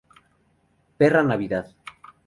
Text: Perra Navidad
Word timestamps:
Perra 0.97 1.21
Navidad 1.21 1.75